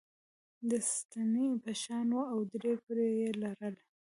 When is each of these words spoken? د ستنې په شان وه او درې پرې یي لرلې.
د 0.69 0.71
ستنې 0.91 1.45
په 1.63 1.71
شان 1.81 2.07
وه 2.15 2.23
او 2.33 2.39
درې 2.53 2.73
پرې 2.85 3.07
یي 3.19 3.29
لرلې. 3.41 3.83